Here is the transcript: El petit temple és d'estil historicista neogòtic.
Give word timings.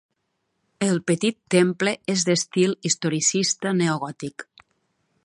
El 0.85 0.95
petit 1.11 1.37
temple 1.57 1.93
és 2.15 2.25
d'estil 2.31 2.75
historicista 2.91 3.77
neogòtic. 3.83 4.49